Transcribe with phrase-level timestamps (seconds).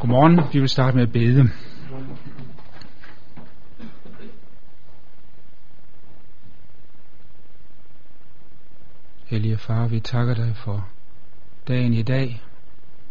[0.00, 0.52] Godmorgen.
[0.52, 1.50] Vi vil starte med at bede.
[9.26, 10.88] Hellige Far, vi takker dig for
[11.68, 12.42] dagen i dag,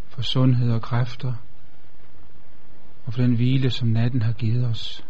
[0.08, 1.34] for sundhed og kræfter,
[3.06, 5.06] og for den hvile, som natten har givet os.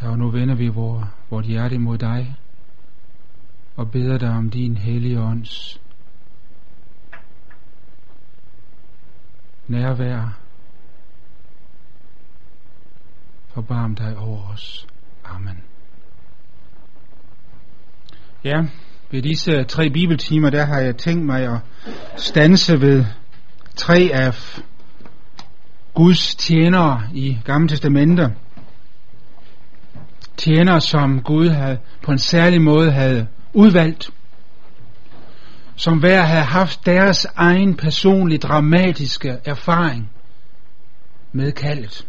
[0.00, 2.36] Her nu vender vi vores, vort hjerte mod dig,
[3.76, 5.83] og beder dig om din hellige ånds
[9.68, 10.38] nærvær.
[13.54, 14.86] Forbarm dig over os.
[15.24, 15.62] Amen.
[18.44, 18.62] Ja,
[19.10, 21.58] ved disse tre bibeltimer, der har jeg tænkt mig at
[22.16, 23.04] stanse ved
[23.76, 24.60] tre af
[25.94, 28.30] Guds tjenere i Gamle Testamenter.
[30.36, 34.10] Tjenere, som Gud havde, på en særlig måde havde udvalgt
[35.76, 40.10] som hver havde haft deres egen personlige dramatiske erfaring
[41.32, 42.06] med kaldet.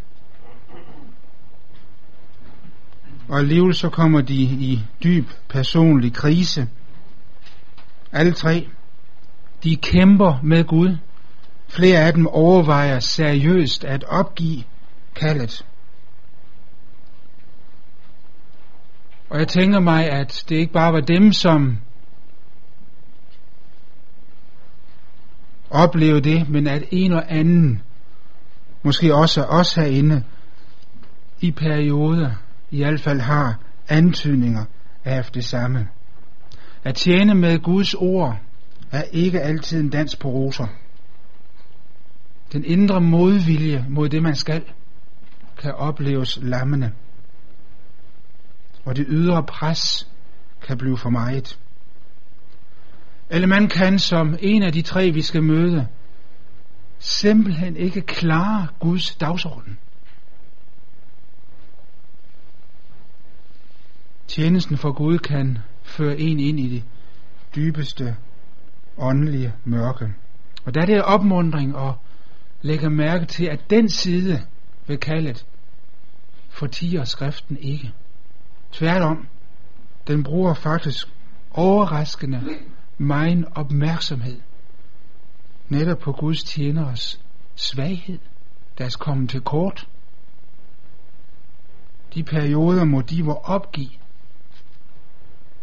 [3.28, 6.68] Og alligevel så kommer de i dyb personlig krise.
[8.12, 8.68] Alle tre.
[9.64, 10.98] De kæmper med Gud.
[11.68, 14.64] Flere af dem overvejer seriøst at opgive
[15.16, 15.66] kaldet.
[19.30, 21.78] Og jeg tænker mig, at det ikke bare var dem, som
[25.76, 27.82] opleve det, men at en og anden,
[28.84, 30.24] måske også os herinde,
[31.42, 32.32] i perioder
[32.72, 34.66] i hvert fald har antydninger
[35.06, 35.88] af det samme.
[36.84, 38.38] At tjene med Guds ord
[38.92, 40.68] er ikke altid en dans på roser.
[42.54, 44.64] Den indre modvilje mod det, man skal,
[45.58, 46.92] kan opleves lammende.
[48.86, 50.10] Og det ydre pres
[50.68, 51.60] kan blive for meget.
[53.30, 55.88] Eller man kan som en af de tre, vi skal møde,
[57.00, 59.78] simpelthen ikke klare Guds dagsorden.
[64.28, 66.84] Tjenesten for Gud kan føre en ind i det
[67.56, 68.16] dybeste
[68.98, 70.14] åndelige mørke.
[70.66, 71.94] Og der er det opmundring at
[72.62, 74.42] lægge mærke til, at den side
[74.88, 75.46] ved kaldet
[76.50, 77.94] fortiger skriften ikke.
[78.72, 79.28] Tværtom,
[80.08, 81.08] den bruger faktisk
[81.52, 82.42] overraskende
[82.98, 84.42] megen opmærksomhed
[85.70, 87.22] netop på Guds tjeneres
[87.56, 88.20] svaghed,
[88.78, 89.88] deres kommet til kort.
[92.14, 93.90] De perioder må de hvor opgive,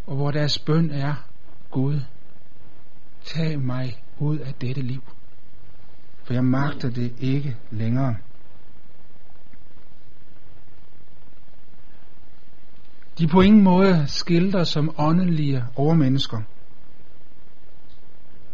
[0.07, 1.13] og hvor deres bøn er,
[1.71, 1.99] Gud,
[3.23, 5.03] tag mig ud af dette liv,
[6.23, 8.15] for jeg magter det ikke længere.
[13.17, 16.41] De på ingen måde skildrer som åndelige overmennesker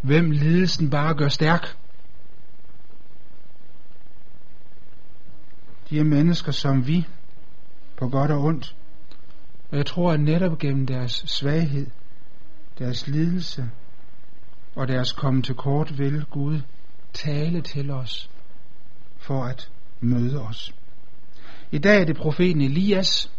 [0.02, 1.78] hvem lidelsen bare gør stærk.
[5.90, 7.08] De er mennesker som vi,
[7.98, 8.76] på godt og ondt.
[9.72, 11.88] Og jeg tror, at netop gennem deres svaghed,
[12.80, 13.70] deres lidelse
[14.76, 16.62] og deres komme til kort vil Gud
[17.14, 18.30] tale til os
[19.18, 20.74] for at møde os.
[21.72, 23.31] I dag er det profeten Elias.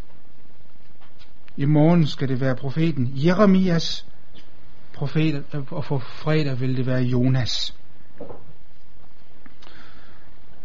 [1.56, 4.06] I morgen skal det være profeten Jeremias
[5.00, 7.74] profet, øh, og for fredag vil det være Jonas.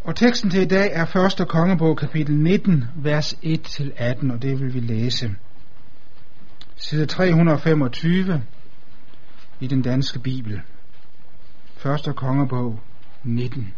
[0.04, 1.48] Og teksten til i dag er 1.
[1.48, 5.36] kongebog kapitel 19, vers 1-18, og det vil vi læse.
[6.76, 8.44] Side 325
[9.60, 10.62] i den danske bibel.
[12.08, 12.16] 1.
[12.16, 12.80] kongebog
[13.24, 13.74] 19.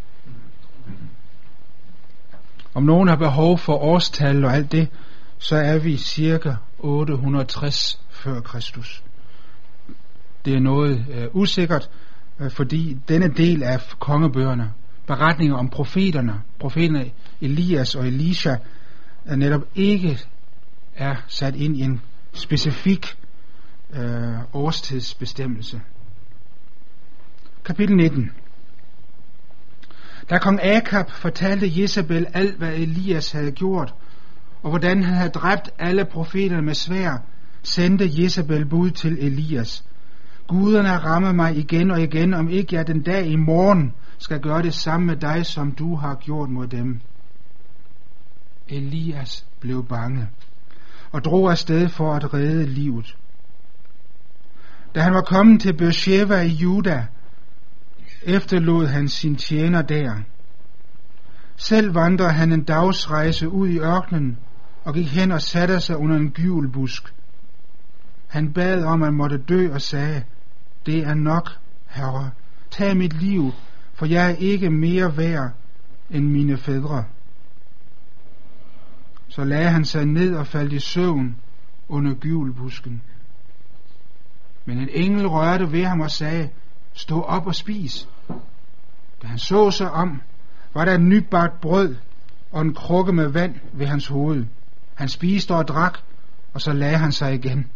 [2.73, 4.89] Om nogen har behov for årstal og alt det,
[5.37, 9.03] så er vi cirka 860 før Kristus
[10.45, 11.89] det er noget øh, usikkert,
[12.39, 14.71] øh, fordi denne del af kongebøgerne,
[15.07, 17.11] beretninger om profeterne, profeterne
[17.41, 18.55] Elias og Elisha,
[19.25, 20.19] er netop ikke
[20.95, 22.01] er sat ind i en
[22.33, 23.17] specifik
[23.93, 25.81] øh, årstidsbestemmelse.
[27.65, 28.31] Kapitel 19
[30.29, 33.93] Da kong Akab fortalte Jezebel alt, hvad Elias havde gjort,
[34.63, 37.17] og hvordan han havde dræbt alle profeterne med svær,
[37.63, 39.83] sendte Jezebel bud til Elias–
[40.47, 44.61] Guderne rammer mig igen og igen, om ikke jeg den dag i morgen skal gøre
[44.61, 47.01] det samme med dig, som du har gjort mod dem.
[48.67, 50.27] Elias blev bange
[51.11, 53.17] og drog afsted for at redde livet.
[54.95, 57.05] Da han var kommet til Beersheba i Juda,
[58.23, 60.15] efterlod han sin tjener der.
[61.55, 64.37] Selv vandrede han en dagsrejse ud i ørkenen
[64.83, 67.13] og gik hen og satte sig under en gyvelbusk.
[68.27, 70.23] Han bad om at måtte dø og sagde,
[70.87, 71.49] det er nok,
[71.87, 72.31] Herre.
[72.71, 73.51] Tag mit liv,
[73.93, 75.51] for jeg er ikke mere værd
[76.09, 77.03] end mine fædre.
[79.27, 81.35] Så lagde han sig ned og faldt i søvn
[81.87, 83.01] under gyvelbusken.
[84.65, 86.49] Men en engel rørte ved ham og sagde,
[86.93, 88.09] stå op og spis.
[89.21, 90.21] Da han så sig om,
[90.73, 91.95] var der et nybagt brød
[92.51, 94.45] og en krukke med vand ved hans hoved.
[94.95, 95.99] Han spiste og drak,
[96.53, 97.69] og så lagde han sig igen.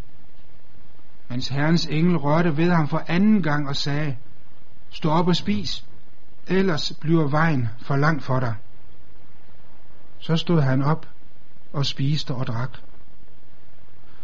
[1.32, 4.16] Hans herrens engel rørte ved ham for anden gang og sagde,
[4.90, 5.86] stå op og spis,
[6.48, 8.56] ellers bliver vejen for lang for dig.
[10.20, 11.08] Så stod han op
[11.74, 12.78] og spiste og drak.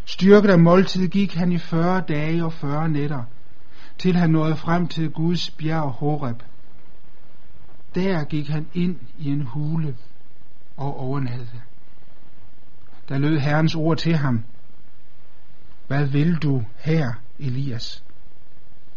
[0.05, 3.23] Styrket af måltid gik han i 40 dage og 40 nætter,
[3.97, 6.43] til han nåede frem til Guds bjerg Horeb.
[7.95, 9.97] Der gik han ind i en hule
[10.77, 11.61] og overnattede.
[13.09, 14.43] Der lød Herrens ord til ham.
[15.87, 18.03] Hvad vil du her, Elias?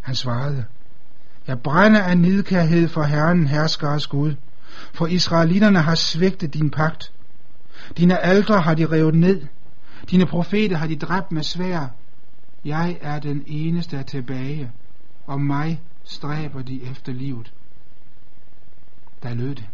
[0.00, 0.64] Han svarede,
[1.46, 4.34] Jeg brænder af nidkærhed for Herren, herskers Gud,
[4.92, 7.12] for israelitterne har svigtet din pagt.
[7.96, 9.46] Dine aldre har de revet ned,
[10.10, 11.86] dine profeter har de dræbt med svær.
[12.64, 14.70] Jeg er den eneste der tilbage,
[15.26, 17.52] og mig stræber de efter livet.
[19.22, 19.68] Der lød det.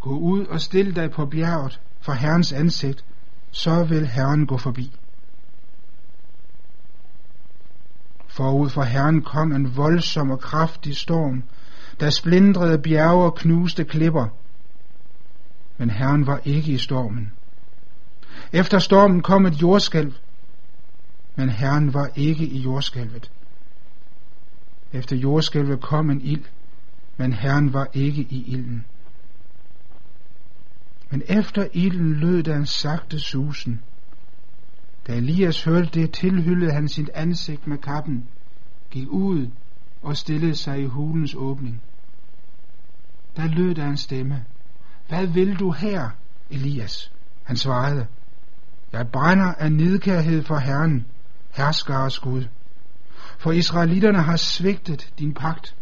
[0.00, 3.04] Gå ud og stil dig på bjerget for Herrens ansigt,
[3.50, 4.92] så vil Herren gå forbi.
[8.36, 11.42] Forud for Herren kom en voldsom og kraftig storm,
[12.00, 14.26] der splindrede bjerge og knuste klipper.
[15.78, 17.32] Men Herren var ikke i stormen.
[18.52, 20.14] Efter stormen kom et jordskælv,
[21.36, 23.30] men Herren var ikke i jordskælvet.
[24.92, 26.44] Efter jordskælvet kom en ild,
[27.16, 28.84] men Herren var ikke i ilden.
[31.10, 33.80] Men efter ilden lød der en sagte susen.
[35.06, 38.28] Da Elias hørte det, tilhyllede han sit ansigt med kappen,
[38.90, 39.50] gik ud
[40.02, 41.82] og stillede sig i hulens åbning.
[43.36, 44.44] Der lød der en stemme.
[45.08, 46.10] Hvad vil du her,
[46.50, 47.12] Elias?
[47.42, 48.06] Han svarede.
[48.92, 51.06] Jeg brænder af nidkærhed for Herren,
[51.50, 52.44] herskares Gud.
[53.38, 55.76] For israelitterne har svigtet din pagt.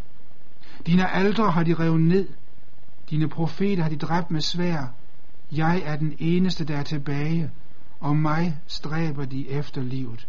[0.86, 2.28] Dine aldre har de revet ned.
[3.10, 4.94] Dine profeter har de dræbt med svær.
[5.52, 7.50] Jeg er den eneste, der er tilbage,
[8.04, 10.28] og mig stræber de efter livet.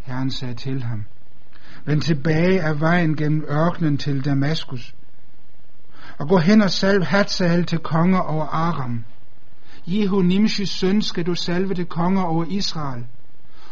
[0.00, 1.04] Herren sagde til ham,
[1.84, 4.94] Vend tilbage af vejen gennem ørkenen til Damaskus,
[6.18, 9.04] og gå hen og salv Hatzal til konger over Aram.
[9.86, 13.06] Jehu Nimshis søn skal du salve til konger over Israel,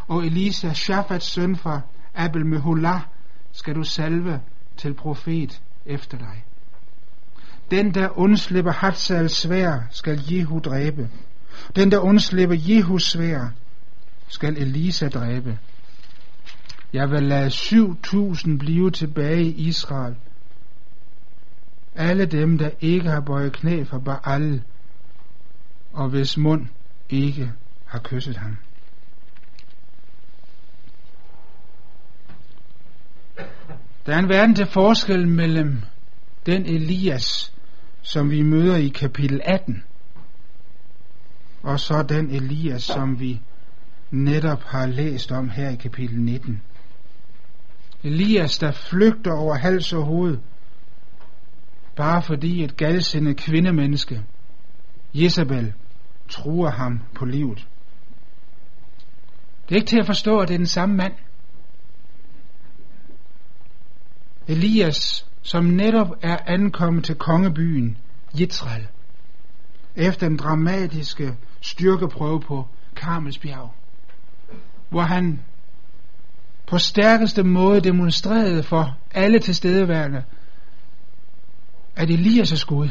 [0.06, 1.80] og Elisa, Shafats søn fra
[2.14, 3.00] Abel Meholah,
[3.52, 4.40] skal du salve
[4.76, 6.44] til profet efter dig.
[7.70, 11.10] Den, der undslipper Hatzals svær, skal Jehu dræbe.
[11.76, 13.48] Den, der undslipper Jehus svær,
[14.28, 15.58] skal Elisa dræbe.
[16.92, 20.16] Jeg vil lade syv tusind blive tilbage i Israel.
[21.94, 24.62] Alle dem, der ikke har bøjet knæ for Baal,
[25.92, 26.66] og hvis mund
[27.08, 27.52] ikke
[27.86, 28.56] har kysset ham.
[34.06, 35.82] Der er en verden til forskel mellem
[36.46, 37.52] den Elias,
[38.08, 39.84] som vi møder i kapitel 18,
[41.62, 43.40] og så den Elias, som vi
[44.10, 46.62] netop har læst om her i kapitel 19.
[48.04, 50.38] Elias, der flygter over hals og hoved,
[51.96, 54.22] bare fordi et galsindet kvindemenneske,
[55.14, 55.72] Jezebel,
[56.28, 57.66] truer ham på livet.
[59.68, 61.14] Det er ikke til at forstå, at det er den samme mand.
[64.46, 67.98] Elias, som netop er ankommet til kongebyen
[68.34, 68.86] Jitral,
[69.96, 73.74] efter den dramatiske styrkeprøve på Karmelsbjerg,
[74.88, 75.40] hvor han
[76.66, 80.24] på stærkeste måde demonstrerede for alle tilstedeværende,
[81.96, 82.88] at Elias er Gud.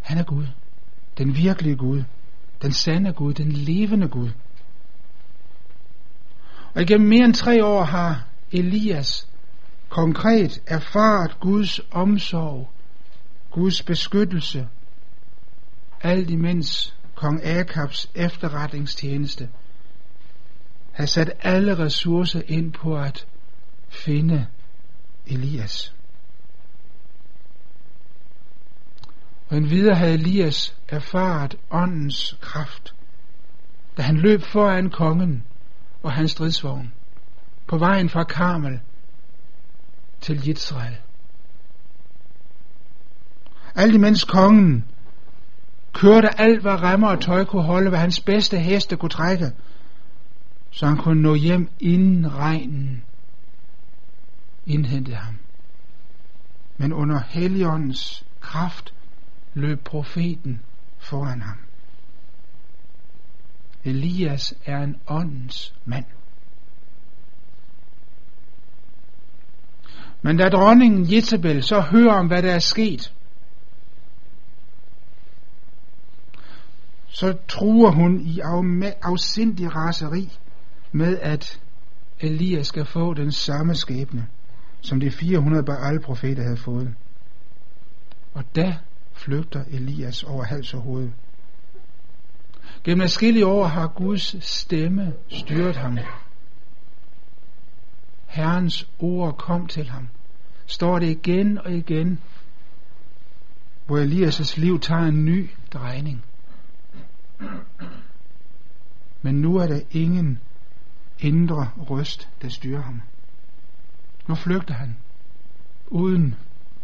[0.00, 0.46] Han er Gud.
[1.18, 2.02] Den virkelige Gud.
[2.62, 3.34] Den sande Gud.
[3.34, 4.30] Den levende Gud.
[6.74, 9.28] Og igennem mere end tre år har Elias
[9.88, 12.70] konkret erfaret Guds omsorg,
[13.50, 14.68] Guds beskyttelse,
[16.00, 19.48] alt imens kong Akabs efterretningstjeneste
[20.92, 23.26] har sat alle ressourcer ind på at
[23.88, 24.46] finde
[25.26, 25.94] Elias.
[29.48, 32.94] Og endvidere havde Elias erfaret åndens kraft,
[33.96, 35.44] da han løb foran kongen
[36.02, 36.92] og hans stridsvogn
[37.66, 38.80] på vejen fra Karmel
[40.20, 40.96] til Israel.
[43.74, 44.84] Alt imens kongen
[45.92, 49.52] kørte alt, hvad remmer og tøj kunne holde, hvad hans bedste heste kunne trække,
[50.70, 53.02] så han kunne nå hjem inden regnen
[54.66, 55.34] indhentede ham.
[56.76, 58.94] Men under Helligåndens kraft
[59.54, 60.60] løb profeten
[60.98, 61.58] foran ham.
[63.84, 66.04] Elias er en åndens mand.
[70.22, 73.12] Men da dronningen Jezebel så hører om, hvad der er sket,
[77.12, 78.40] så truer hun i
[79.02, 80.38] afsindig raseri
[80.92, 81.60] med, at
[82.20, 84.26] Elias skal få den samme skæbne,
[84.80, 86.94] som de 400 Baal-profeter havde fået.
[88.34, 88.76] Og da
[89.12, 91.10] flygter Elias over hals og hoved.
[92.84, 95.98] Gennem adskillige år har Guds stemme styret ham.
[98.26, 100.08] Herrens ord kom til ham.
[100.66, 102.18] Står det igen og igen,
[103.86, 106.24] hvor Elias' liv tager en ny drejning.
[109.22, 110.38] Men nu er der ingen
[111.18, 113.00] indre røst, der styrer ham.
[114.28, 114.96] Nu flygter han,
[115.86, 116.34] uden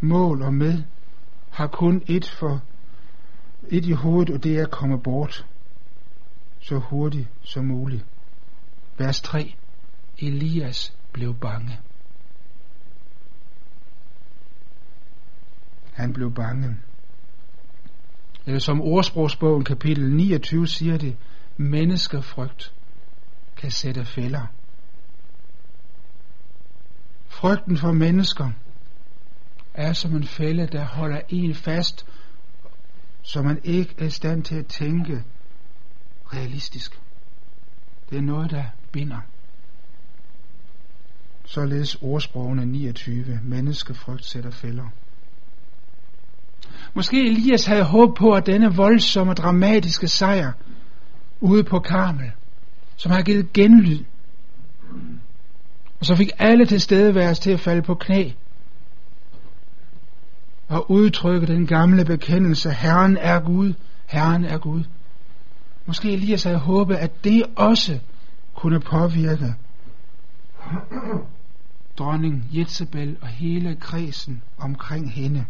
[0.00, 0.82] mål og med,
[1.50, 2.62] har kun et for
[3.68, 5.46] et i hovedet, og det er at komme bort
[6.60, 8.06] så hurtigt som muligt.
[8.98, 9.54] Vers 3.
[10.18, 11.80] Elias blev bange.
[15.92, 16.76] Han blev bange.
[18.46, 21.16] Øh, som ordsprogsbogen kapitel 29 siger det,
[21.56, 22.72] menneskefrygt
[23.56, 24.46] kan sætte fælder.
[27.26, 28.50] Frygten for mennesker
[29.74, 32.06] er som en fælde, der holder en fast,
[33.22, 35.24] så man ikke er i stand til at tænke
[36.32, 37.00] realistisk.
[38.10, 39.20] Det er noget, der binder.
[41.44, 43.40] Således ordsprogene 29.
[43.42, 44.88] Menneskefrygt sætter fælder.
[46.94, 50.52] Måske Elias havde håb på, at denne voldsomme, dramatiske sejr
[51.40, 52.30] ude på Karmel,
[52.96, 54.04] som har givet genlyd,
[56.00, 58.30] og så fik alle til stedeværelse til at falde på knæ
[60.68, 63.72] og udtrykke den gamle bekendelse, Herren er Gud,
[64.06, 64.84] Herren er Gud.
[65.86, 67.98] Måske Elias havde håbet, at det også
[68.54, 69.54] kunne påvirke
[71.98, 75.44] dronning Jezebel og hele kredsen omkring hende.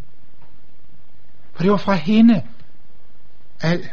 [1.56, 2.42] For det var fra hende,
[3.60, 3.88] al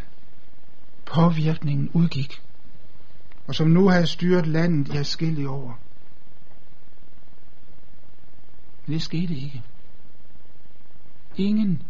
[1.05, 2.41] påvirkningen udgik,
[3.47, 5.79] og som nu havde styret landet i afskillige år.
[8.85, 9.61] Men det skete ikke.
[11.37, 11.81] Ingen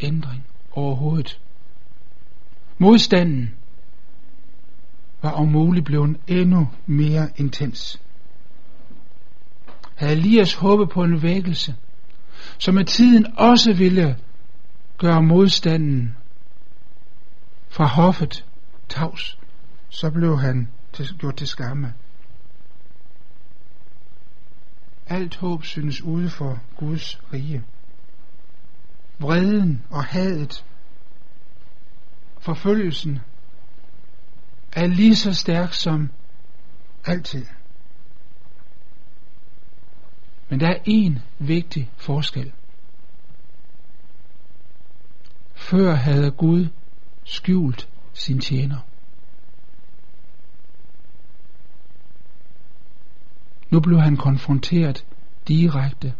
[0.00, 1.40] ændring overhovedet.
[2.78, 3.54] Modstanden
[5.22, 8.00] var om muligt blevet endnu mere intens.
[9.94, 11.74] Havde Elias håbet på en vækkelse,
[12.58, 14.16] som med tiden også ville
[15.02, 16.16] gør modstanden
[17.68, 18.46] fra hoffet
[18.88, 19.38] tavs,
[19.88, 21.94] så blev han til, gjort til skamme.
[25.06, 27.62] Alt håb synes ude for Guds rige.
[29.18, 30.64] Vreden og hadet,
[32.40, 33.18] forfølgelsen,
[34.72, 36.10] er lige så stærk som
[37.04, 37.46] altid.
[40.48, 42.52] Men der er en vigtig forskel.
[45.72, 46.68] Før havde Gud
[47.24, 48.78] skjult sin tjener.
[53.70, 55.06] Nu blev han konfronteret
[55.48, 56.14] direkte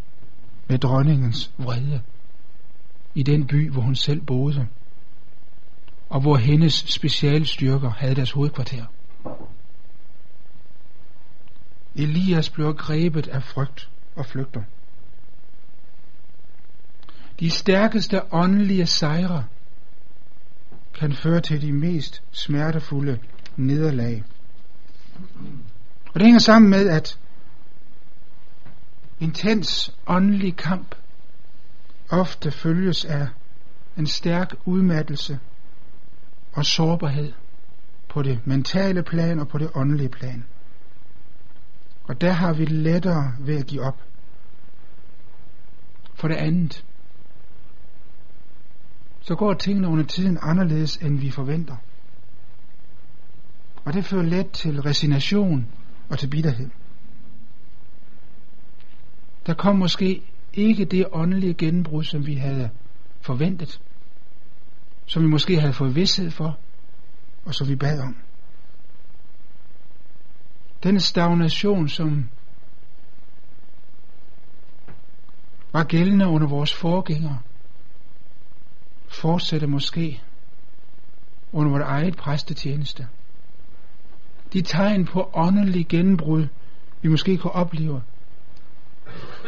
[0.68, 2.02] med dronningens vrede
[3.14, 4.68] i den by, hvor hun selv boede,
[6.08, 8.84] og hvor hendes specialstyrker havde deres hovedkvarter.
[11.94, 14.62] Elias blev grebet af frygt og flygter.
[17.42, 19.44] De stærkeste åndelige sejre
[20.94, 23.18] kan føre til de mest smertefulde
[23.56, 24.24] nederlag.
[26.06, 27.18] Og det hænger sammen med, at
[29.20, 30.94] intens åndelig kamp
[32.10, 33.28] ofte følges af
[33.98, 35.38] en stærk udmattelse
[36.52, 37.32] og sårbarhed
[38.08, 40.44] på det mentale plan og på det åndelige plan.
[42.04, 44.02] Og der har vi lettere ved at give op.
[46.14, 46.84] For det andet,
[49.22, 51.76] så går tingene under tiden anderledes, end vi forventer.
[53.84, 55.66] Og det fører let til resignation
[56.08, 56.70] og til bitterhed.
[59.46, 62.70] Der kom måske ikke det åndelige gennembrud, som vi havde
[63.20, 63.80] forventet,
[65.06, 66.58] som vi måske havde fået vidshed for,
[67.44, 68.16] og som vi bad om.
[70.82, 72.28] Den stagnation, som
[75.72, 77.38] var gældende under vores forgængere,
[79.12, 80.22] fortsætte måske
[81.52, 83.08] under vores eget præstetjeneste.
[84.52, 86.46] De tegn på åndelig gennembrud,
[87.02, 88.02] vi måske kan opleve,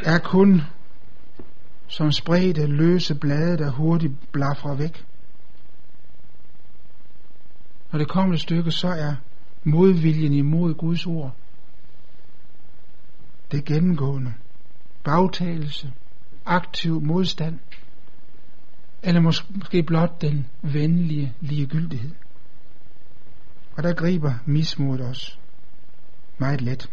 [0.05, 0.63] er kun
[1.89, 5.07] som spredte løse blade, der hurtigt blafrer væk.
[7.93, 9.15] Når det kommer et stykke, så er
[9.65, 11.33] modviljen imod Guds ord
[13.55, 14.33] det gennemgående.
[15.05, 15.93] Bagtagelse,
[16.47, 17.59] aktiv modstand,
[19.05, 22.11] eller måske blot den venlige ligegyldighed.
[23.77, 25.39] Og der griber mismodet os
[26.39, 26.91] meget let.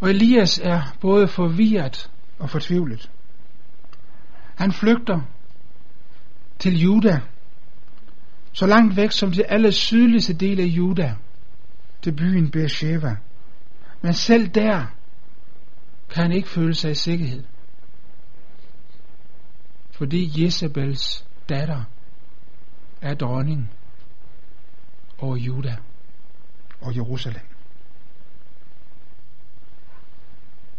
[0.00, 3.10] Og Elias er både forvirret og fortvivlet.
[4.56, 5.20] Han flygter
[6.58, 7.20] til Juda,
[8.52, 11.14] så langt væk som til aller sydligste del af Juda,
[12.02, 13.16] til byen Beersheba.
[14.02, 14.86] Men selv der
[16.10, 17.44] kan han ikke føle sig i sikkerhed.
[20.00, 21.82] Fordi Jezebels datter
[23.00, 23.70] er dronning
[25.18, 25.76] over Juda
[26.80, 27.42] og Jerusalem.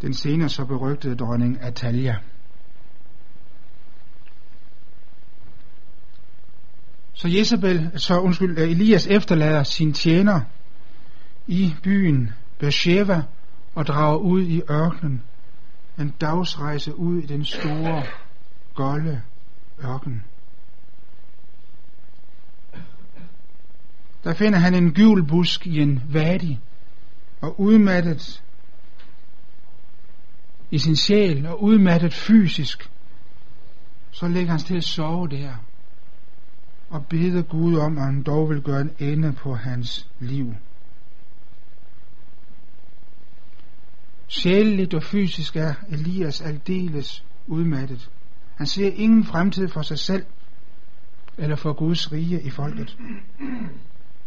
[0.02, 2.16] Den senere så berygtede dronning Atalia.
[7.14, 10.42] Så Jezebel, så undskyld, øh, Elias efterlader sin tjener
[11.48, 13.24] i byen Beersheba
[13.76, 15.24] og drager ud i ørkenen.
[16.00, 18.04] En dagsrejse ud i den store,
[18.76, 19.22] golde
[19.84, 20.24] ørken.
[24.24, 26.60] Der finder han en gyvelbusk i en vadi,
[27.42, 28.44] og udmattet
[30.72, 32.92] i sin sjæl og udmattet fysisk,
[34.12, 35.56] så lægger han til at sove der
[36.92, 40.54] og beder Gud om, at han dog vil gøre en ende på hans liv.
[44.28, 48.10] Sjæleligt og fysisk er Elias aldeles udmattet.
[48.56, 50.26] Han ser ingen fremtid for sig selv
[51.38, 52.98] eller for Guds rige i folket.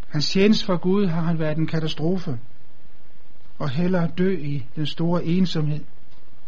[0.08, 2.38] Hans tjeneste for Gud har han været en katastrofe,
[3.58, 5.84] og hellere dø i den store ensomhed,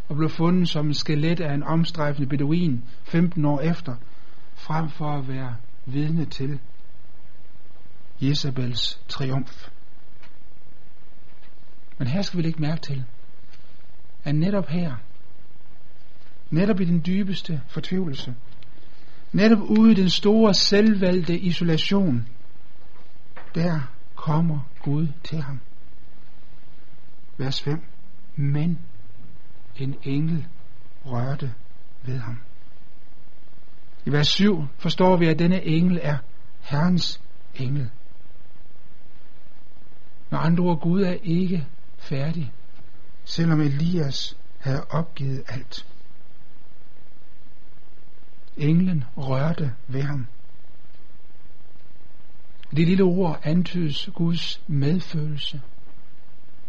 [0.08, 3.96] og blev fundet som en skelet af en omstrejfende beduin 15 år efter,
[4.54, 6.60] frem for at være vidne til
[8.20, 9.68] Jezebels triumf.
[11.98, 13.04] Men her skal vi lægge mærke til,
[14.24, 14.94] at netop her,
[16.50, 18.34] netop i den dybeste fortvivlelse,
[19.32, 22.28] netop ude i den store selvvalgte isolation,
[23.54, 23.80] der
[24.14, 25.60] kommer Gud til ham.
[27.38, 27.82] Vers 5.
[28.36, 28.78] Men
[29.76, 30.46] en engel
[31.06, 31.54] rørte
[32.04, 32.38] ved ham.
[34.06, 36.18] I vers 7 forstår vi, at denne engel er
[36.60, 37.20] Herrens
[37.54, 37.90] engel.
[40.30, 41.66] Med andre ord, Gud er ikke
[41.98, 42.52] færdig
[43.26, 45.86] selvom Elias havde opgivet alt.
[48.56, 50.26] Englen rørte ved ham.
[52.70, 55.60] Det lille ord antydes Guds medfølelse,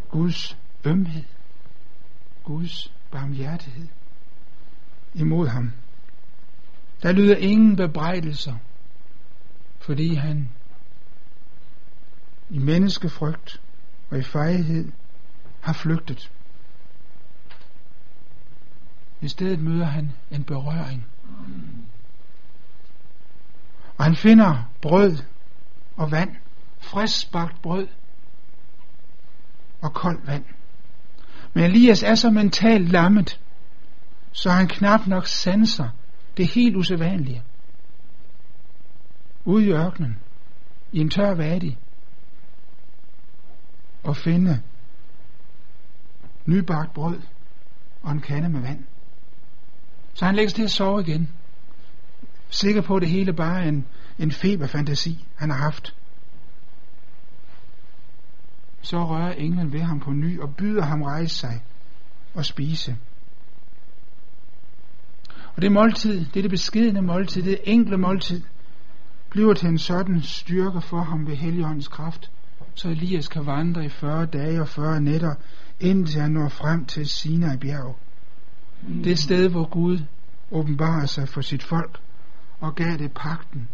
[0.09, 1.23] Guds ømhed,
[2.43, 3.87] Guds barmhjertighed
[5.13, 5.71] imod ham.
[7.03, 8.55] Der lyder ingen bebrejdelser,
[9.79, 10.49] fordi han
[12.49, 13.61] i menneskefrygt
[14.09, 14.91] og i fejhed
[15.61, 16.31] har flygtet.
[19.21, 21.07] I stedet møder han en berøring.
[23.97, 25.17] Og han finder brød
[25.95, 26.35] og vand,
[26.79, 27.87] friskbagt brød
[29.81, 30.45] og koldt vand.
[31.53, 33.39] Men Elias er så mentalt lammet,
[34.31, 35.89] så han knap nok sanser
[36.37, 37.43] det helt usædvanlige.
[39.45, 40.19] Ude i ørkenen,
[40.91, 41.77] i en tør vadi,
[44.03, 44.61] og finde
[46.45, 47.21] nybagt brød
[48.01, 48.83] og en kande med vand.
[50.17, 51.29] Så han lægger sig til at sove igen.
[52.49, 53.85] Sikker på, at det hele bare er en,
[54.19, 55.95] en feberfantasi, han har haft.
[58.81, 61.63] Så rører englen ved ham på ny og byder ham rejse sig
[62.33, 62.97] og spise.
[65.55, 68.41] Og det måltid, det er det beskedende måltid, det enkle måltid,
[69.29, 72.31] bliver til en sådan styrke for ham ved Helligåndens kraft,
[72.75, 75.35] så Elias kan vandre i 40 dage og 40 nætter,
[75.79, 78.06] indtil han når frem til Sinai bjerg.
[78.81, 79.03] Mm.
[79.03, 79.99] Det sted, hvor Gud
[80.51, 81.99] åbenbarer sig for sit folk
[82.59, 83.67] og gav det pakten.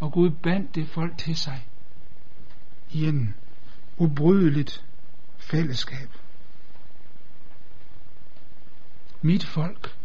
[0.00, 1.66] Og Gud bandt det folk til sig
[2.90, 3.34] i en
[3.96, 4.84] ubrydeligt
[5.38, 6.08] fællesskab.
[9.22, 9.96] Mit folk,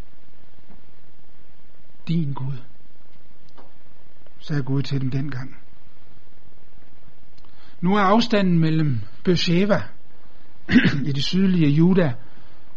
[2.08, 2.58] din Gud,
[4.38, 5.56] sagde Gud til dem dengang.
[7.80, 9.82] Nu er afstanden mellem Beersheba
[11.08, 12.14] i det sydlige Juda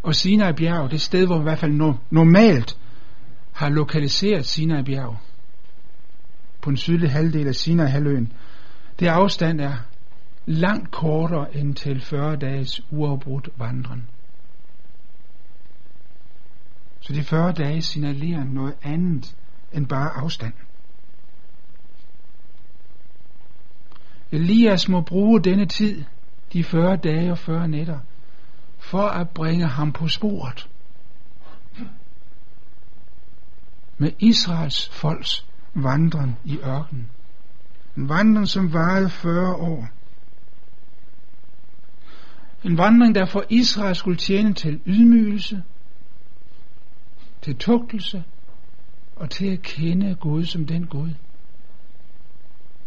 [0.05, 2.77] og Sinai bjerg, det sted, hvor i hvert fald normalt
[3.53, 5.17] har lokaliseret Sinai bjerg
[6.61, 8.33] på den sydlige halvdel af Sinai halvøen.
[8.99, 9.73] Det afstand er
[10.45, 14.09] langt kortere end til 40 dages uafbrudt vandren.
[16.99, 19.35] Så de 40 dage signalerer noget andet
[19.73, 20.53] end bare afstand.
[24.31, 26.03] Elias må bruge denne tid,
[26.53, 27.99] de 40 dage og 40 nætter,
[28.95, 30.69] for at bringe ham på sporet
[33.97, 37.09] med Israels folks vandren i ørkenen.
[37.97, 39.87] En vandring, som varede 40 år.
[42.63, 45.63] En vandring, der for Israel skulle tjene til ydmygelse,
[47.41, 48.23] til tugtelse
[49.15, 51.13] og til at kende Gud som den Gud,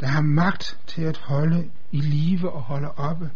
[0.01, 3.31] der har magt til at holde i live og holde oppe.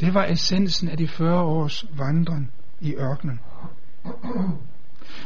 [0.00, 3.40] Det var essensen af de 40 års vandring i ørkenen.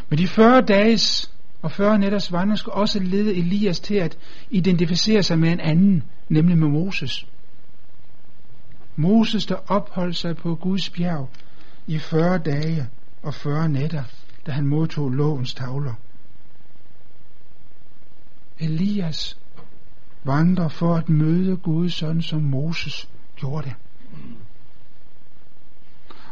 [0.08, 4.18] Men de 40 dages og 40 nætters vandring skulle også lede Elias til at
[4.50, 7.26] identificere sig med en anden, nemlig med Moses.
[8.96, 11.28] Moses, der opholdt sig på Guds bjerg
[11.86, 12.86] i 40 dage
[13.22, 14.02] og 40 nætter,
[14.46, 15.94] da han modtog lovens tavler.
[18.58, 19.38] Elias
[20.24, 23.74] vandrer for at møde Gud sådan som Moses gjorde det.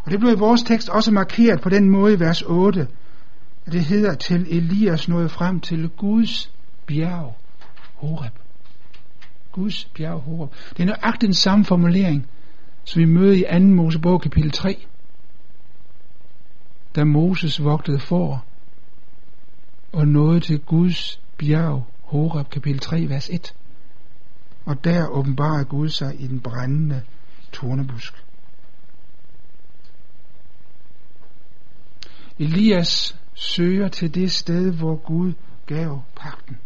[0.09, 2.88] Og det blev i vores tekst også markeret på den måde i vers 8,
[3.66, 6.53] at det hedder til Elias nåede frem til Guds
[6.87, 7.37] bjerg,
[7.94, 8.33] Horeb.
[9.53, 10.51] Guds bjerg, Horeb.
[10.71, 12.27] Det er nøjagtigt den samme formulering,
[12.85, 13.66] som vi møder i 2.
[13.66, 14.87] Mosebog kapitel 3,
[16.97, 18.44] da Moses vogtede for
[19.92, 23.55] og nåede til Guds bjerg, Horeb kapitel 3, vers 1.
[24.64, 27.03] Og der åbenbarer Gud sig i den brændende
[27.53, 28.28] tornebusk.
[32.38, 35.33] Elias søger til det sted, hvor Gud
[35.66, 36.59] gav pakten.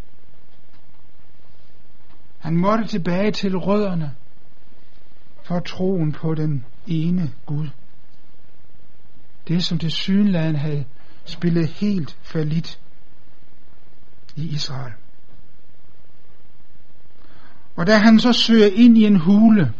[2.39, 4.15] Han måtte tilbage til rødderne
[5.43, 7.69] for troen på den ene Gud.
[9.49, 10.85] Det, som til synland havde
[11.25, 12.81] spillet helt falit
[14.37, 14.93] i Israel.
[17.77, 19.73] Og da han så søger ind i en hule,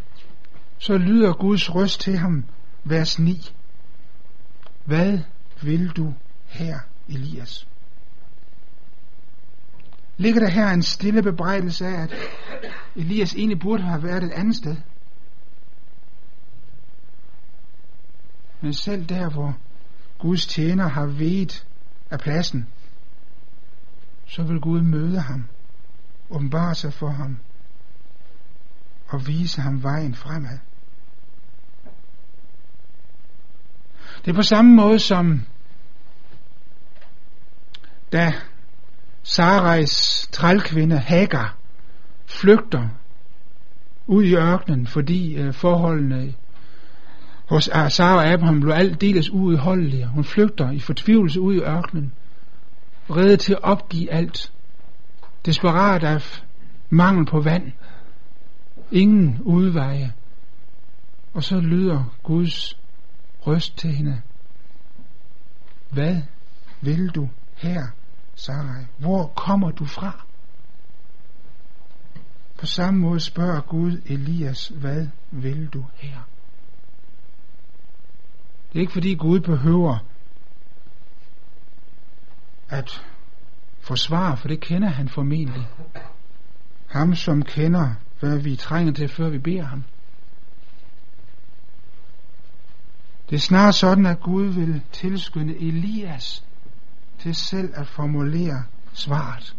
[0.79, 2.45] så lyder Guds røst til ham,
[2.85, 3.53] vers 9.
[4.85, 5.19] Hvad
[5.65, 6.15] vil du
[6.47, 7.69] her, Elias?
[10.17, 12.15] Ligger der her en stille bebrejdelse af, at
[12.97, 14.77] Elias egentlig burde have været et andet sted?
[18.61, 19.57] Men selv der, hvor
[20.19, 21.67] Guds tjener har vedt
[22.11, 22.67] af pladsen,
[24.27, 25.45] så vil Gud møde ham,
[26.31, 27.39] åbenbare sig for ham
[29.09, 30.59] og vise ham vejen fremad.
[34.25, 35.43] Det er på samme måde som
[38.13, 38.33] da
[39.23, 41.57] Sarais trælkvinde Hagar
[42.27, 42.89] flygter
[44.07, 46.35] ud i ørkenen, fordi øh, forholdene
[47.49, 50.07] hos Sara og Abraham blev aldeles uudholdelige.
[50.07, 52.13] Hun flygter i fortvivlelse ud i ørkenen,
[53.11, 54.53] reddet til at opgive alt.
[55.47, 56.43] Desperat af
[56.91, 57.73] mangel på vand.
[58.91, 60.13] Ingen udveje.
[61.35, 62.79] Og så lyder Guds
[63.47, 64.21] røst til hende.
[65.91, 66.17] Hvad
[66.81, 67.87] vil du her,
[68.43, 68.85] Sarai?
[68.99, 70.25] Hvor kommer du fra?
[72.59, 76.19] På samme måde spørger Gud Elias, hvad vil du her?
[78.73, 79.99] Det er ikke fordi Gud behøver
[82.69, 83.05] at
[83.81, 85.67] forsvare, for det kender han formentlig.
[86.87, 89.85] Ham, som kender, hvad vi trænger til, før vi beder ham.
[93.31, 96.45] Det er snarere sådan, at Gud vil tilskynde Elias
[97.23, 99.57] til selv at formulere svaret.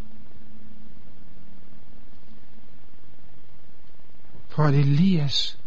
[4.48, 5.58] For at Elias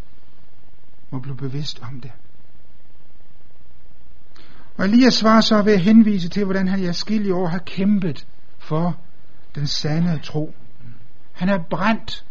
[1.11, 2.11] må blive bevidst om det.
[4.77, 8.27] Og Elias svarer så ved at henvise til, hvordan han i afskillige år har kæmpet
[8.57, 8.97] for
[9.55, 10.55] den sande tro.
[11.33, 12.25] Han er brændt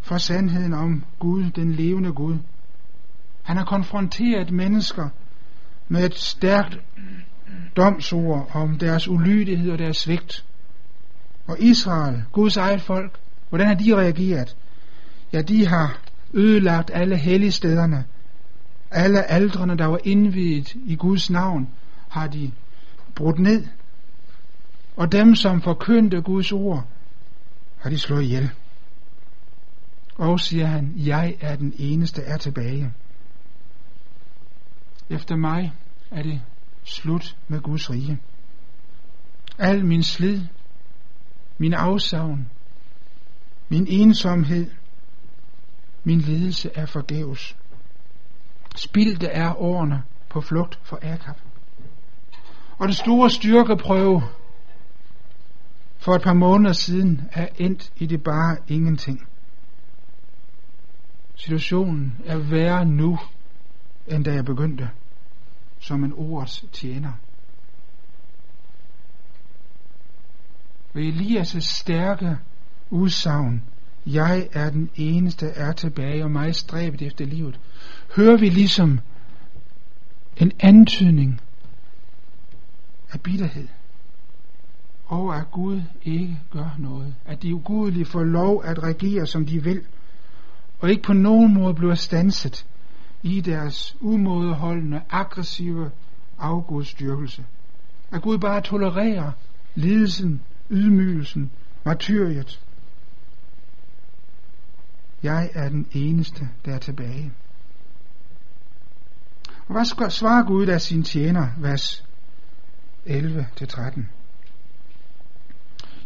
[0.00, 2.38] for sandheden om Gud, den levende Gud.
[3.42, 5.08] Han har konfronteret mennesker
[5.88, 6.78] med et stærkt
[7.76, 10.44] domsord om deres ulydighed og deres svigt.
[11.46, 14.56] Og Israel, Guds eget folk, hvordan har de reageret?
[15.32, 16.00] Ja, de har
[16.34, 18.04] ødelagt alle helligstederne.
[18.90, 21.68] Alle aldrene, der var indviet i Guds navn,
[22.08, 22.50] har de
[23.14, 23.66] brudt ned.
[24.96, 26.86] Og dem, som forkyndte Guds ord,
[27.76, 28.50] har de slået ihjel.
[30.14, 32.92] Og siger han, jeg er den eneste er tilbage.
[35.10, 35.72] Efter mig
[36.10, 36.40] er det
[36.88, 38.18] slut med Guds rige.
[39.58, 40.42] Al min slid,
[41.58, 42.48] min afsavn,
[43.68, 44.70] Min ensomhed,
[46.04, 47.56] min lidelse er forgæves.
[48.76, 51.36] Spildte er årene på flugt for Akab.
[52.78, 54.22] Og den store styrkeprøve
[55.98, 59.26] for et par måneder siden er endt i det bare ingenting.
[61.34, 63.18] Situationen er værre nu,
[64.06, 64.90] end da jeg begyndte
[65.80, 67.12] som en ordets tjener.
[70.94, 72.36] Ved Elias' stærke
[72.90, 73.64] udsagn,
[74.06, 77.60] jeg er den eneste, er tilbage, og mig stræbet efter livet,
[78.16, 79.00] hører vi ligesom
[80.36, 81.40] en antydning
[83.12, 83.68] af bitterhed
[85.08, 87.14] og at Gud ikke gør noget.
[87.24, 89.80] At de ugudelige får lov at regere, som de vil,
[90.78, 92.66] og ikke på nogen måde bliver stanset
[93.22, 95.90] i deres umådeholdende, aggressive
[96.38, 97.44] afgudstyrkelse.
[98.12, 99.32] At Gud bare tolererer
[99.74, 101.50] lidelsen, ydmygelsen,
[101.84, 102.60] martyriet.
[105.22, 107.32] Jeg er den eneste, der er tilbage.
[109.66, 112.04] Og hvad svarer Gud af sin tjener, vers
[113.06, 114.00] 11-13?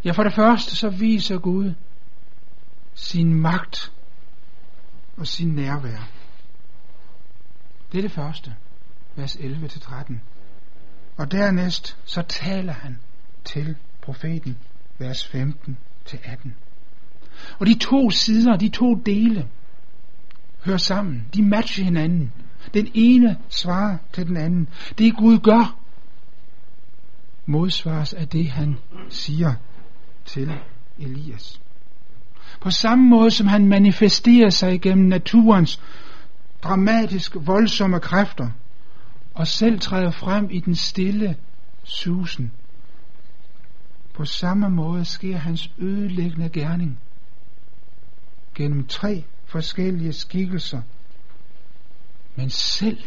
[0.04, 1.74] Ja, for det første så viser Gud
[2.94, 3.92] sin magt
[5.16, 6.21] og sin nærvær.
[7.92, 8.54] Det er det første,
[9.16, 10.14] vers 11-13.
[11.16, 12.98] Og dernæst så taler han
[13.44, 14.58] til profeten,
[14.98, 16.50] vers 15-18.
[17.58, 19.48] Og de to sider, de to dele,
[20.64, 21.26] hører sammen.
[21.34, 22.32] De matcher hinanden.
[22.74, 24.68] Den ene svarer til den anden.
[24.98, 25.78] Det Gud gør,
[27.46, 28.76] modsvares af det han
[29.08, 29.54] siger
[30.24, 30.52] til
[30.98, 31.60] Elias.
[32.60, 35.80] På samme måde som han manifesterer sig gennem naturens
[36.62, 38.50] dramatisk voldsomme kræfter,
[39.34, 41.36] og selv træder frem i den stille
[41.84, 42.52] susen.
[44.14, 46.98] På samme måde sker hans ødelæggende gerning
[48.54, 50.82] gennem tre forskellige skikkelser,
[52.36, 52.98] men selv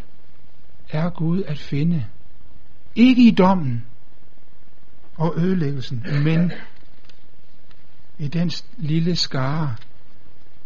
[0.89, 2.05] er Gud at finde.
[2.95, 3.85] Ikke i dommen
[5.15, 6.51] og ødelæggelsen, men
[8.17, 9.75] i den lille skare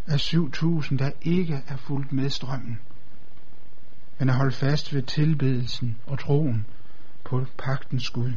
[0.08, 2.80] af 7.000, der ikke er fuldt med strømmen,
[4.20, 6.66] men er holdt fast ved tilbedelsen og troen
[7.26, 8.34] på pagtens Gud.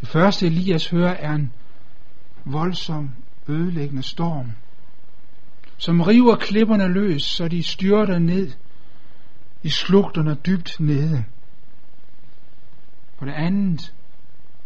[0.00, 1.52] Det første Elias hører er en
[2.44, 3.10] voldsom,
[3.48, 4.52] ødelæggende storm,
[5.76, 8.52] som river klipperne løs, så de styrter ned
[9.62, 11.24] i slugterne dybt nede.
[13.18, 13.94] På det andet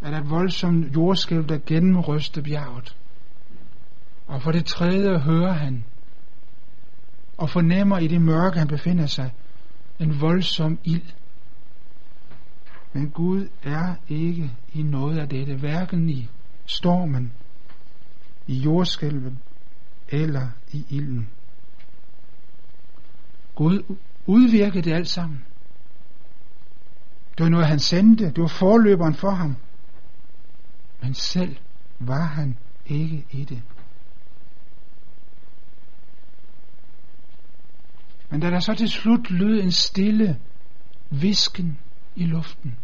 [0.02, 2.96] er der et voldsomt jordskælv, der gennemryster bjerget.
[4.30, 5.84] Og for det tredje hører han
[7.38, 9.30] og fornemmer i det mørke, han befinder sig,
[9.98, 11.12] en voldsom ild.
[12.92, 16.28] Men Gud er ikke i noget af dette, hverken i
[16.66, 17.32] stormen,
[18.46, 19.38] i jordskælven
[20.08, 21.28] eller i ilden.
[23.54, 25.44] Gud udvirkede det alt sammen.
[27.38, 28.24] Det var noget, han sendte.
[28.24, 29.56] Det var forløberen for ham
[31.02, 31.56] men selv
[31.98, 33.62] var han ikke i det.
[38.30, 40.40] Men da der så til slut lød en stille
[41.10, 41.78] visken
[42.16, 42.76] i luften,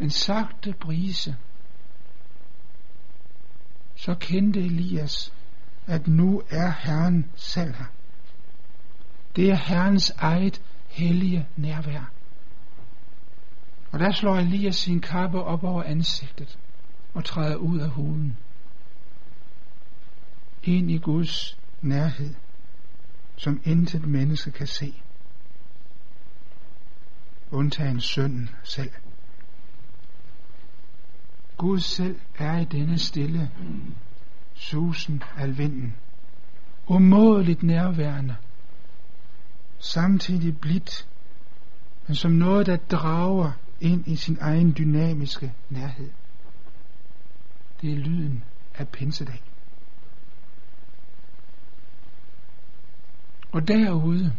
[0.00, 1.36] en sagte brise,
[3.96, 5.32] så kendte Elias,
[5.86, 7.86] at nu er Herren selv her.
[9.36, 12.12] Det er Herrens eget hellige nærvær.
[13.92, 16.58] Og der slår Elias sin kappe op over ansigtet
[17.14, 18.36] og træder ud af hulen.
[20.62, 22.34] Ind i Guds nærhed,
[23.40, 25.02] som intet menneske kan se.
[27.50, 28.90] Undtagen sønnen selv.
[31.56, 33.50] Gud selv er i denne stille
[34.54, 35.96] susen af vinden.
[36.86, 38.36] Umådeligt nærværende.
[39.78, 41.08] Samtidig blidt,
[42.06, 46.10] men som noget, der drager ind i sin egen dynamiske nærhed.
[47.80, 49.49] Det er lyden af pinsedag.
[53.52, 54.32] Og derude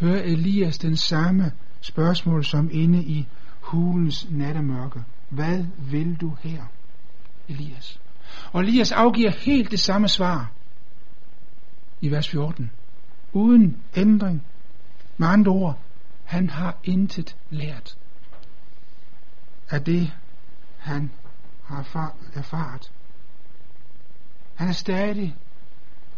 [0.00, 3.26] hører Elias den samme spørgsmål som inde i
[3.60, 5.04] hulens nattemørke.
[5.28, 6.62] Hvad vil du her,
[7.48, 8.00] Elias?
[8.52, 10.52] Og Elias afgiver helt det samme svar
[12.00, 12.70] i vers 14.
[13.32, 14.44] Uden ændring.
[15.16, 15.78] Med andre ord,
[16.24, 17.98] han har intet lært
[19.70, 20.12] af det,
[20.78, 21.10] han
[21.64, 21.78] har
[22.34, 22.92] erfaret.
[24.54, 25.36] Han er stadig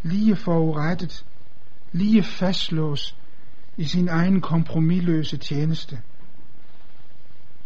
[0.03, 1.25] lige forurettet,
[1.91, 3.15] lige fastlåst
[3.77, 6.01] i sin egen kompromilløse tjeneste.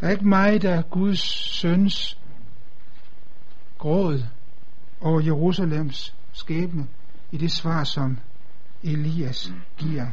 [0.02, 1.20] Der er ikke mig, der er Guds
[1.60, 2.20] søns
[3.78, 4.24] gråd
[5.02, 6.88] over Jerusalems skæbne
[7.32, 8.18] i det svar, som
[8.84, 10.08] Elias giver.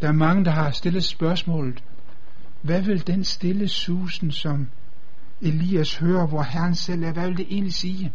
[0.00, 1.84] Der er mange, der har stillet spørgsmålet,
[2.62, 4.68] hvad vil den stille susen, som
[5.42, 8.12] Elias hører, hvor Herren selv er, hvad vil det egentlig sige?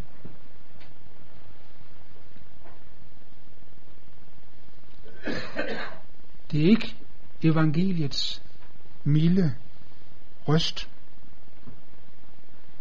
[6.51, 6.95] Det er ikke
[7.43, 8.41] evangeliets
[9.03, 9.55] milde
[10.47, 10.89] røst,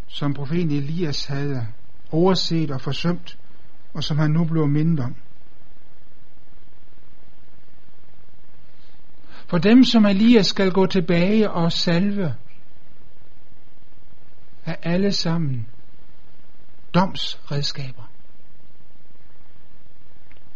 [0.06, 1.66] som profeten Elias havde
[2.10, 3.38] overset og forsømt,
[3.94, 5.14] og som han nu blev mindet om.
[9.46, 12.34] For dem, som Elias skal gå tilbage og salve,
[14.64, 15.66] er alle sammen
[16.94, 18.10] domsredskaber.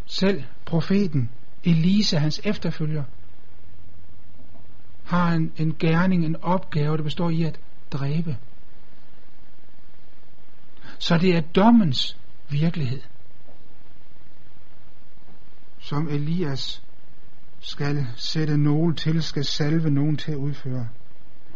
[0.05, 1.29] Selv profeten
[1.63, 3.03] Elisa, hans efterfølger,
[5.05, 7.59] har en, en gerning, en opgave, der består i at
[7.91, 8.37] dræbe.
[10.99, 12.17] Så det er dommens
[12.49, 13.01] virkelighed,
[15.79, 16.83] som Elias
[17.59, 20.89] skal sætte nogen til, skal salve nogen til at udføre.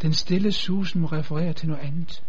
[0.02, 2.24] Den stille susen må referere til noget andet.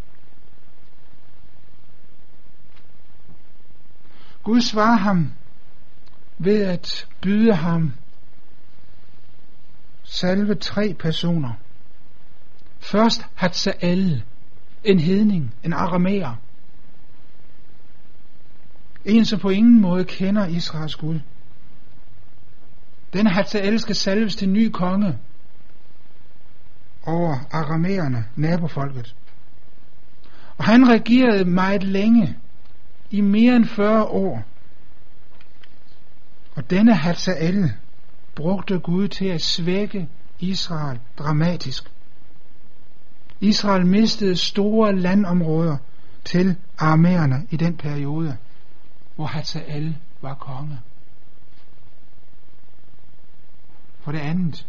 [4.44, 5.32] Gud svarer ham
[6.38, 7.92] ved at byde ham
[10.02, 11.52] salve tre personer.
[12.80, 14.24] Først Hatzael,
[14.84, 16.34] en hedning, en aramæer.
[19.04, 21.20] En, som på ingen måde kender Israels Gud.
[23.12, 25.18] Den Hatzael skal salves til ny konge
[27.06, 29.14] over aramæerne, nabofolket.
[30.56, 32.36] Og han regerede meget længe,
[33.14, 34.42] i mere end 40 år.
[36.54, 37.72] Og denne Hazael
[38.34, 41.90] brugte Gud til at svække Israel dramatisk.
[43.40, 45.76] Israel mistede store landområder
[46.24, 48.36] til armæerne i den periode,
[49.16, 50.80] hvor Hazael var konge.
[54.00, 54.66] For det andet,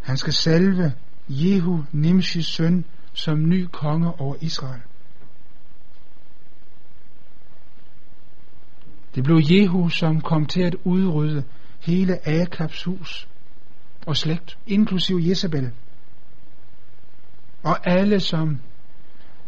[0.00, 0.92] han skal salve
[1.28, 4.80] Jehu, Nimshis søn, som ny konge over Israel.
[9.14, 11.44] Det blev Jehu, som kom til at udrydde
[11.80, 13.28] hele Akabs hus
[14.06, 15.70] og slægt, inklusiv Jezebel.
[17.62, 18.60] Og alle, som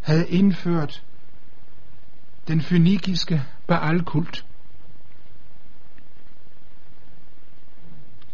[0.01, 1.03] havde indført
[2.49, 4.47] den fynikiske Baal-kult.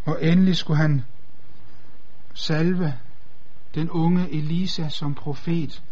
[0.05, 1.05] Og endelig skulle han
[2.35, 2.95] salve
[3.75, 5.83] den unge Elisa som profet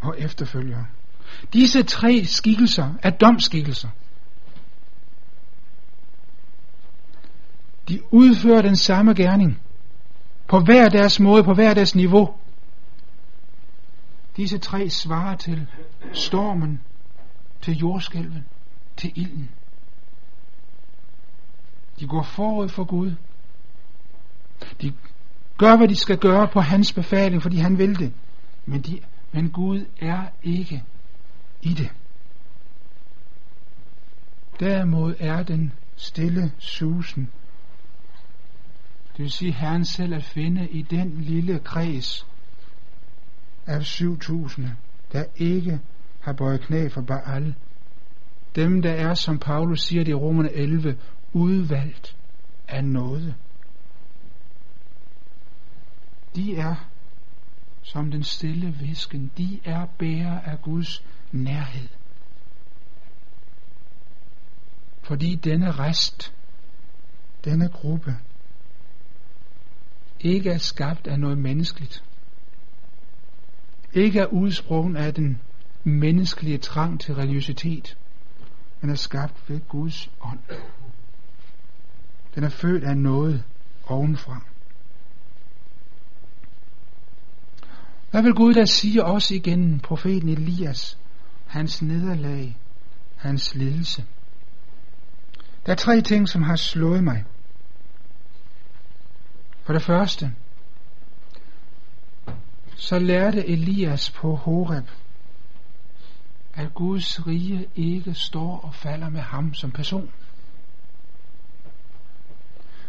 [0.00, 0.84] og efterfølger.
[1.52, 3.88] Disse tre skikkelser er domskikkelser.
[7.88, 9.60] De udfører den samme gerning
[10.48, 12.34] på hver deres måde, på hver deres niveau.
[14.36, 15.66] Disse tre svarer til
[16.12, 16.80] stormen,
[17.62, 18.44] til jordskælven,
[18.96, 19.50] til ilden.
[22.00, 23.14] De går forud for Gud.
[24.82, 24.92] De
[25.58, 28.12] gør, hvad de skal gøre på hans befaling, fordi han vil det.
[28.66, 29.00] Men, de,
[29.32, 30.82] men Gud er ikke
[31.62, 31.90] i det.
[34.60, 37.30] Derimod er den stille susen
[39.16, 42.26] det vil sige Herren selv at finde i den lille kreds
[43.66, 44.68] af 7000,
[45.12, 45.80] der ikke
[46.20, 47.54] har bøjet knæ for Baal.
[48.54, 50.98] Dem, der er, som Paulus siger det i Romerne 11,
[51.32, 52.16] udvalgt
[52.68, 53.34] af noget.
[56.36, 56.74] De er
[57.82, 59.30] som den stille visken.
[59.38, 61.88] De er bærer af Guds nærhed.
[65.02, 66.34] Fordi denne rest,
[67.44, 68.16] denne gruppe,
[70.24, 72.04] ikke er skabt af noget menneskeligt.
[73.92, 75.40] Ikke er udsprunget af den
[75.84, 77.98] menneskelige trang til religiøsitet,
[78.80, 80.38] men er skabt ved Guds ånd.
[82.34, 83.44] Den er født af noget
[83.86, 84.40] ovenfra.
[88.10, 90.98] Hvad vil Gud da sige os igen, profeten Elias,
[91.46, 92.58] hans nederlag,
[93.16, 94.04] hans lidelse?
[95.66, 97.24] Der er tre ting, som har slået mig.
[99.64, 100.32] For det første,
[102.76, 104.88] så lærte Elias på Horeb,
[106.54, 110.10] at Guds rige ikke står og falder med ham som person.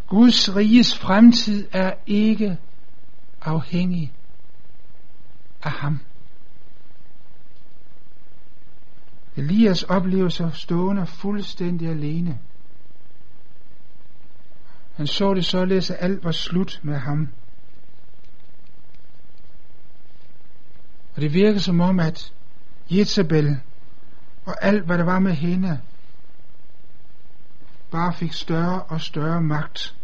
[0.08, 2.58] Guds riges fremtid er ikke
[3.42, 4.14] afhængig
[5.64, 6.00] af ham.
[9.36, 12.40] Elias oplever sig stående fuldstændig alene
[14.96, 17.30] han så det således, at alt var slut med ham.
[21.16, 22.34] Og det virker som om, at
[22.90, 23.60] Jezebel
[24.46, 25.80] og alt, hvad der var med hende,
[27.92, 29.96] bare fik større og større magt.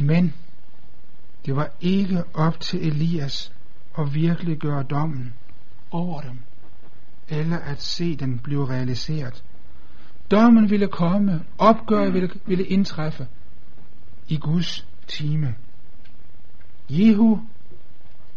[0.00, 0.34] Men
[1.46, 3.52] det var ikke op til Elias
[3.98, 5.34] at virkelig gøre dommen
[5.90, 6.38] over dem,
[7.28, 9.44] eller at se den blive realiseret.
[10.30, 13.26] Dommen ville komme, opgøret ville, ville indtræffe
[14.28, 15.54] i Guds time.
[16.90, 17.40] Jehu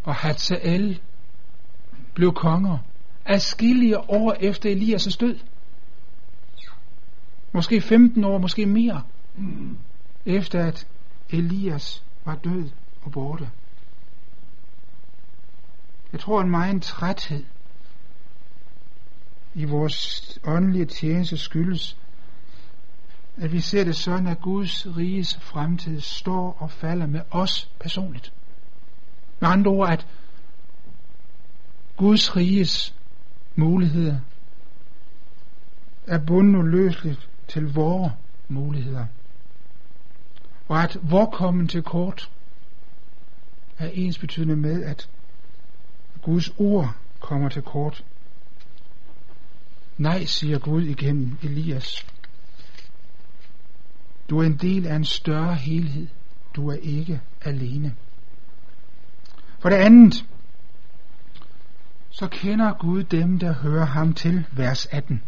[0.03, 1.01] og Hatzael
[2.13, 2.77] blev konger
[3.25, 5.39] adskillige år efter Elias' død.
[7.51, 9.03] Måske 15 år, måske mere,
[10.25, 10.87] efter at
[11.29, 12.69] Elias var død
[13.01, 13.49] og borte.
[16.11, 17.45] Jeg tror, en meget træthed
[19.53, 21.97] i vores åndelige tjeneste skyldes,
[23.41, 28.33] at vi ser det sådan, at Guds riges fremtid står og falder med os personligt.
[29.39, 30.07] Med andre ord, at
[31.97, 32.95] Guds riges
[33.55, 34.19] muligheder
[36.07, 38.11] er bundet uløseligt til vores
[38.47, 39.05] muligheder.
[40.67, 42.31] Og at vor kommen til kort
[43.77, 45.09] er ens betydende med, at
[46.21, 48.03] Guds ord kommer til kort.
[49.97, 52.05] Nej, siger Gud igennem Elias.
[54.29, 56.07] Du er en del af en større helhed.
[56.55, 57.95] Du er ikke alene.
[59.59, 60.25] For det andet,
[62.09, 65.23] så kender Gud dem, der hører ham til, vers 18.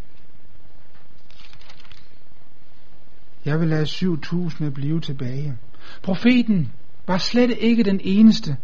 [3.45, 5.57] Jeg vil lade 7000 blive tilbage.
[6.03, 6.71] Profeten
[7.07, 8.57] var slet ikke den eneste,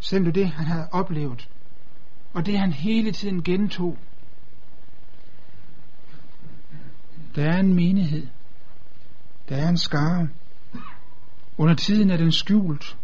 [0.00, 1.48] selvom det han havde oplevet,
[2.32, 3.98] og det han hele tiden gentog.
[7.34, 8.26] Der er en menighed.
[9.50, 10.28] Der er en skare.
[11.58, 12.96] Under tiden er den skjult.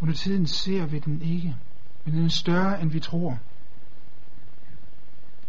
[0.00, 1.56] Under tiden ser vi den ikke
[2.04, 3.38] men den er større, end vi tror.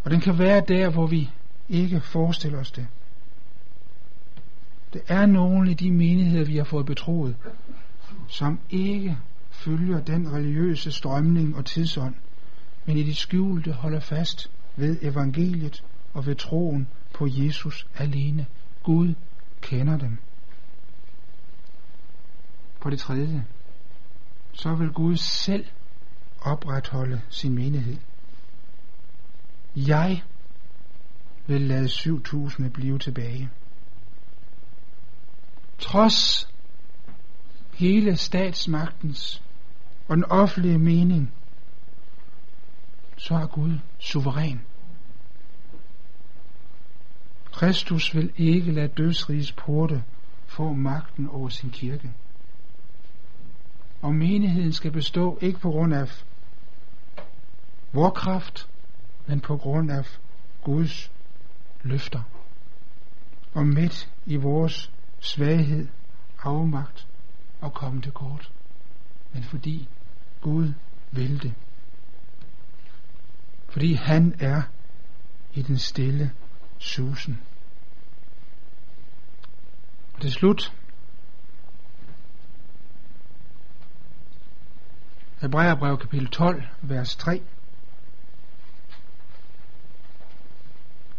[0.03, 1.29] Og den kan være der, hvor vi
[1.69, 2.87] ikke forestiller os det.
[4.93, 7.35] Det er nogle af de menigheder, vi har fået betroet,
[8.27, 9.17] som ikke
[9.49, 12.15] følger den religiøse strømning og tidsånd,
[12.85, 18.45] men i det skjulte holder fast ved evangeliet og ved troen på Jesus alene.
[18.83, 19.13] Gud
[19.61, 20.17] kender dem.
[22.81, 23.45] For det tredje,
[24.53, 25.65] så vil Gud selv
[26.41, 27.97] opretholde sin menighed.
[29.75, 30.23] Jeg
[31.47, 33.49] vil lade 7000 blive tilbage.
[35.79, 36.49] Trods
[37.73, 39.43] hele statsmagtens
[40.07, 41.33] og den offentlige mening,
[43.17, 44.61] så er Gud suveræn.
[47.51, 50.03] Kristus vil ikke lade dødsrigets porte
[50.47, 52.11] få magten over sin kirke.
[54.01, 56.23] Og menigheden skal bestå ikke på grund af
[57.93, 58.69] vor kraft,
[59.27, 60.19] men på grund af
[60.63, 61.11] Guds
[61.83, 62.21] løfter.
[63.53, 65.87] Og midt i vores svaghed,
[66.43, 67.07] afmagt
[67.61, 68.51] og komme til kort.
[69.33, 69.87] Men fordi
[70.41, 70.73] Gud
[71.11, 71.53] vil det.
[73.69, 74.61] Fordi han er
[75.53, 76.31] i den stille
[76.81, 77.41] susen.
[80.13, 80.73] Og til slut
[85.41, 87.41] Hebræerbrev kapitel 12, vers 3.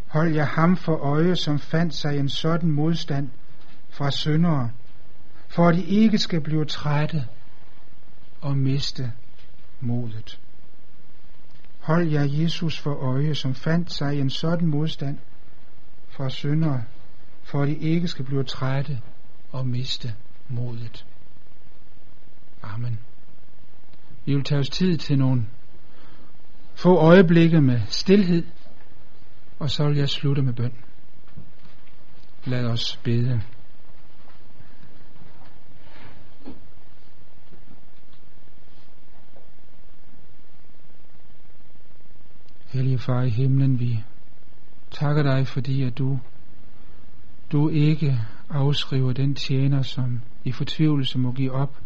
[0.07, 3.31] Hold jer ham for øje, som fandt sig en sådan modstand
[3.91, 4.71] fra syndere,
[5.49, 7.27] for at de ikke skal blive trætte
[8.41, 9.13] og miste
[9.81, 10.41] modet.
[11.81, 15.19] Hold jer Jesus for øje, som fandt sig en sådan modstand
[16.13, 16.85] fra syndere,
[17.43, 19.01] for at de ikke skal blive trætte
[19.53, 20.15] og miste
[20.49, 21.07] modet.
[22.63, 22.99] Amen.
[24.25, 25.47] Vi vil tage os tid til nogle
[26.75, 28.45] få øjeblikke med stillhed
[29.63, 30.73] og så vil jeg slutte med bøn.
[32.45, 33.43] Lad os bede.
[42.73, 44.05] Hellige Far i himlen, vi
[44.93, 46.19] takker dig, fordi at du,
[47.53, 48.19] du ikke
[48.51, 51.79] afskriver den tjener, som i fortvivlelse må give op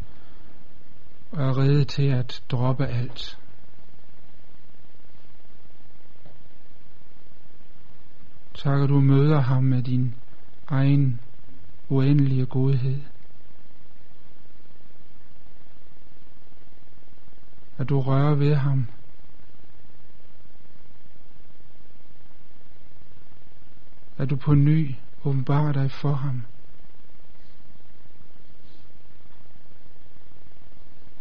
[1.30, 3.38] og er rede til at droppe alt
[8.56, 10.14] Tak, at du møder ham med din
[10.66, 11.20] egen
[11.88, 13.00] uendelige godhed.
[17.78, 18.86] At du rører ved ham.
[24.18, 24.94] At du på ny
[25.24, 26.42] åbenbarer dig for ham.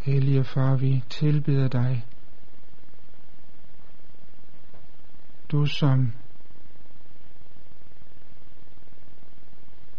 [0.02, 2.06] Hellige far, vi tilbeder dig
[5.52, 6.14] Du som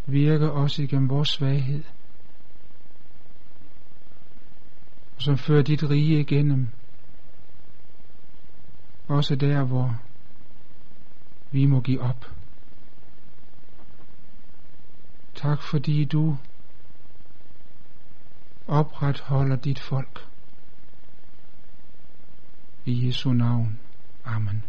[0.07, 1.85] virker os igennem vores svaghed,
[5.17, 6.69] og som fører dit rige igennem,
[9.09, 10.01] også der, hvor
[11.53, 12.31] vi må give op.
[15.37, 16.37] Tak fordi du
[18.67, 20.27] opretholder dit folk.
[22.85, 23.79] I Jesu navn.
[24.25, 24.63] Amen.